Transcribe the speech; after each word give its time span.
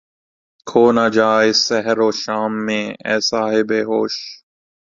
کھو 0.67 0.83
نہ 0.95 1.05
جا 1.15 1.29
اس 1.47 1.57
سحر 1.67 1.97
و 2.07 2.09
شام 2.21 2.51
میں 2.65 2.85
اے 3.07 3.15
صاحب 3.29 3.69
ہوش 3.89 4.13